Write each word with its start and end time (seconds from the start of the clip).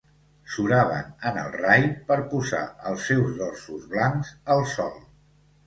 Suraven 0.53 1.11
en 1.31 1.37
el 1.41 1.51
rai 1.57 1.85
per 2.09 2.17
posar 2.33 2.63
els 2.93 3.07
seus 3.13 3.37
dorsos 3.45 3.87
blancs 3.95 4.35
al 4.59 4.69
sol. 4.77 5.01